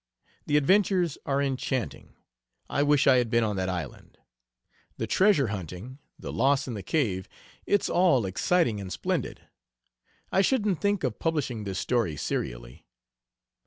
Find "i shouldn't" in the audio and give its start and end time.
10.31-10.81